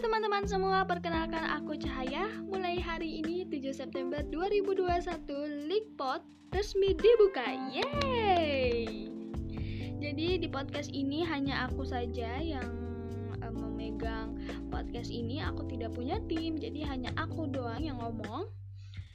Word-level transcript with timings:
teman-teman 0.00 0.48
semua, 0.48 0.80
perkenalkan 0.88 1.44
aku 1.44 1.76
Cahaya. 1.76 2.24
Mulai 2.48 2.80
hari 2.80 3.20
ini 3.20 3.44
7 3.44 3.76
September 3.76 4.24
2021, 4.32 5.68
Likpot 5.68 6.24
resmi 6.56 6.96
dibuka. 6.96 7.44
Yeay! 7.68 9.12
Jadi 10.00 10.40
di 10.40 10.48
podcast 10.48 10.88
ini 10.88 11.20
hanya 11.28 11.68
aku 11.68 11.84
saja 11.84 12.40
yang 12.40 12.64
uh, 13.44 13.52
memegang 13.52 14.40
podcast 14.72 15.12
ini. 15.12 15.44
Aku 15.44 15.68
tidak 15.68 15.92
punya 15.92 16.16
tim, 16.32 16.56
jadi 16.56 16.88
hanya 16.88 17.12
aku 17.20 17.44
doang 17.44 17.84
yang 17.84 18.00
ngomong. 18.00 18.48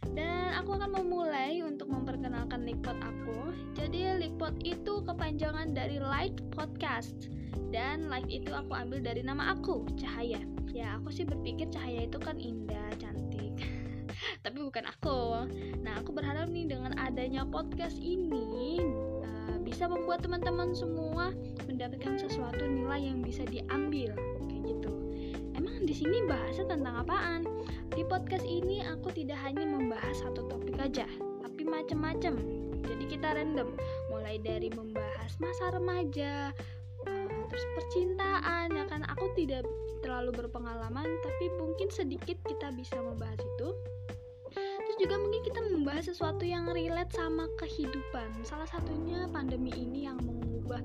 Dan 0.07 0.55
aku 0.55 0.79
akan 0.79 1.03
memulai 1.03 1.59
untuk 1.63 1.91
memperkenalkan 1.91 2.63
Likpot 2.63 2.95
aku. 2.99 3.51
Jadi 3.75 4.19
Likpot 4.19 4.55
itu 4.63 5.03
kepanjangan 5.03 5.75
dari 5.75 5.99
Light 5.99 6.39
Podcast. 6.55 7.29
Dan 7.69 8.09
live 8.09 8.29
itu 8.29 8.49
aku 8.49 8.73
ambil 8.73 8.97
dari 8.99 9.21
nama 9.21 9.53
aku 9.53 9.85
Cahaya. 9.93 10.41
Ya 10.73 10.97
aku 10.97 11.13
sih 11.13 11.25
berpikir 11.25 11.69
Cahaya 11.69 12.09
itu 12.09 12.17
kan 12.17 12.41
indah 12.41 12.89
cantik. 12.97 13.53
Tapi 14.43 14.57
bukan 14.57 14.89
aku. 14.89 15.45
Nah 15.85 16.01
aku 16.01 16.09
berharap 16.09 16.49
nih 16.49 16.65
dengan 16.65 16.97
adanya 16.97 17.45
podcast 17.45 18.01
ini 18.01 18.81
uh, 19.21 19.57
bisa 19.61 19.85
membuat 19.85 20.25
teman-teman 20.25 20.73
semua 20.73 21.29
mendapatkan 21.69 22.17
sesuatu 22.17 22.65
nilai 22.65 23.13
yang 23.13 23.21
bisa 23.21 23.45
diambil. 23.45 24.17
Kayak 24.49 24.63
gitu. 24.73 24.93
Emang 25.53 25.85
di 25.85 25.93
sini 25.93 26.25
bahasa 26.25 26.65
tentang 26.65 27.05
apaan? 27.05 27.45
Di 27.93 28.01
podcast 28.05 28.45
ini 28.49 28.81
aku 28.81 29.13
tidak 29.13 29.37
hanya 29.45 29.65
aja 30.89 31.05
tapi 31.45 31.61
macam-macam 31.69 32.33
jadi 32.81 33.03
kita 33.05 33.27
random 33.37 33.77
mulai 34.09 34.41
dari 34.41 34.73
membahas 34.73 35.37
masa 35.37 35.69
remaja 35.77 36.49
terus 37.49 37.65
percintaan 37.75 38.69
ya 38.71 38.85
kan? 38.87 39.01
Aku 39.17 39.33
tidak 39.33 39.65
terlalu 40.05 40.31
berpengalaman 40.45 41.05
tapi 41.25 41.45
mungkin 41.57 41.89
sedikit 41.89 42.37
kita 42.45 42.71
bisa 42.77 42.95
membahas 43.01 43.41
itu. 43.41 43.69
Terus 44.55 44.97
juga 44.97 45.15
mungkin 45.21 45.41
kita 45.45 45.59
membahas 45.69 46.05
sesuatu 46.09 46.45
yang 46.45 46.69
relate 46.69 47.13
sama 47.13 47.45
kehidupan. 47.61 48.41
Salah 48.45 48.69
satunya 48.69 49.29
pandemi 49.29 49.73
ini 49.73 50.09
yang 50.09 50.17
mengubah 50.21 50.81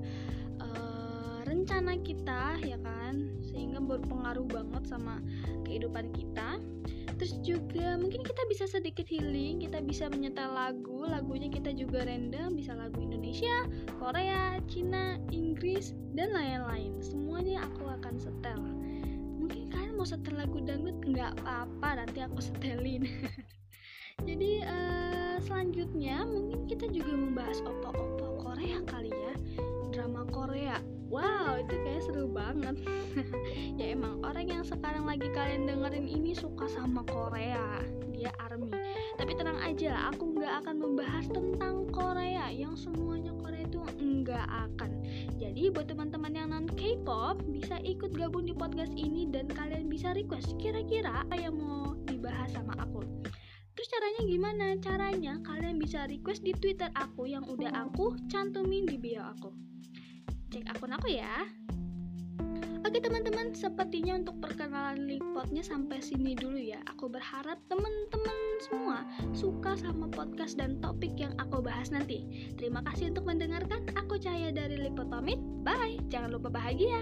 uh, 0.61 1.39
rencana 1.45 1.97
kita 2.01 2.59
ya 2.61 2.77
kan? 2.81 3.29
Sehingga 3.45 3.81
berpengaruh 3.81 4.45
banget 4.49 4.83
sama 4.89 5.21
kehidupan 5.65 6.13
kita 6.13 6.61
terus 7.15 7.35
juga 7.43 7.95
mungkin 7.95 8.21
kita 8.21 8.43
bisa 8.51 8.67
sedikit 8.67 9.07
healing 9.07 9.63
kita 9.63 9.79
bisa 9.79 10.11
menyetel 10.11 10.51
lagu 10.51 11.07
lagunya 11.07 11.47
kita 11.47 11.71
juga 11.71 12.03
random 12.03 12.59
bisa 12.59 12.75
lagu 12.75 12.99
Indonesia 12.99 13.67
Korea 13.97 14.59
Cina 14.65 15.19
Inggris 15.31 15.93
dan 16.15 16.31
lain-lain. 16.31 16.97
Semuanya 17.03 17.67
aku 17.67 17.91
akan 17.91 18.15
setel. 18.17 18.59
Mungkin 19.35 19.69
kalian 19.69 19.99
mau 19.99 20.07
setel 20.07 20.39
lagu 20.39 20.57
dangdut? 20.63 20.97
Nggak 21.03 21.35
apa-apa 21.41 22.03
nanti 22.03 22.19
aku 22.23 22.39
setelin. 22.39 23.05
Jadi 24.27 24.63
uh, 24.63 25.37
selanjutnya 25.43 26.23
mungkin 26.23 26.71
kita 26.71 26.87
juga 26.87 27.11
membahas 27.11 27.59
opo-opo 27.67 28.39
Korea 28.39 28.79
kali 28.87 29.11
ya. 29.11 29.33
Drama 29.91 30.23
Korea. 30.31 30.79
Wow 31.11 31.59
itu 31.61 31.75
kayak 31.83 32.01
seru 32.07 32.31
banget. 32.31 32.79
Ya 33.79 33.91
emang 33.91 34.23
orang 34.23 34.47
yang 34.47 34.63
sekarang 34.63 34.94
kalian 35.55 35.71
dengerin 35.71 36.07
ini 36.11 36.35
suka 36.35 36.67
sama 36.67 36.99
Korea 37.07 37.79
dia 38.11 38.27
army. 38.43 38.75
Tapi 39.15 39.39
tenang 39.39 39.55
aja 39.63 40.11
aku 40.11 40.35
nggak 40.35 40.67
akan 40.67 40.75
membahas 40.83 41.31
tentang 41.31 41.87
Korea. 41.95 42.51
Yang 42.51 42.83
semuanya 42.91 43.31
Korea 43.39 43.63
itu 43.63 43.79
nggak 43.95 44.47
akan. 44.51 44.91
Jadi 45.39 45.71
buat 45.71 45.87
teman-teman 45.87 46.35
yang 46.35 46.51
non 46.51 46.67
K-pop 46.67 47.39
bisa 47.47 47.79
ikut 47.87 48.11
gabung 48.19 48.43
di 48.43 48.51
podcast 48.51 48.91
ini 48.99 49.31
dan 49.31 49.47
kalian 49.47 49.87
bisa 49.87 50.11
request 50.11 50.59
kira-kira 50.59 51.23
apa 51.23 51.39
yang 51.39 51.55
mau 51.55 51.95
dibahas 52.03 52.51
sama 52.51 52.75
aku. 52.75 53.07
Terus 53.79 53.87
caranya 53.87 54.21
gimana? 54.27 54.65
Caranya 54.83 55.39
kalian 55.39 55.79
bisa 55.79 56.03
request 56.03 56.43
di 56.43 56.51
Twitter 56.51 56.91
aku 56.99 57.31
yang 57.31 57.47
udah 57.47 57.71
aku 57.87 58.19
cantumin 58.27 58.83
di 58.83 58.99
bio 58.99 59.23
aku. 59.23 59.55
Cek 60.51 60.67
akun 60.67 60.99
aku 60.99 61.15
ya. 61.15 61.47
Oke 62.85 63.01
teman-teman, 63.01 63.49
sepertinya 63.57 64.13
untuk 64.13 64.37
perkenalan 64.45 65.09
Lipotnya 65.09 65.65
sampai 65.65 66.05
sini 66.05 66.37
dulu 66.37 66.61
ya. 66.61 66.77
Aku 66.93 67.09
berharap 67.09 67.57
teman-teman 67.65 68.37
semua 68.61 69.01
suka 69.33 69.73
sama 69.73 70.05
podcast 70.05 70.61
dan 70.61 70.77
topik 70.85 71.17
yang 71.17 71.33
aku 71.41 71.65
bahas 71.65 71.89
nanti. 71.89 72.53
Terima 72.53 72.85
kasih 72.85 73.09
untuk 73.09 73.25
mendengarkan. 73.25 73.89
Aku 73.97 74.21
Cahaya 74.21 74.53
dari 74.53 74.77
Lipot 74.77 75.09
pamit. 75.09 75.41
Bye. 75.65 75.97
Jangan 76.13 76.37
lupa 76.37 76.53
bahagia. 76.53 77.01